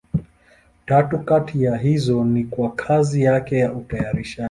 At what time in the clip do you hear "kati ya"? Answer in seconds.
1.19-1.77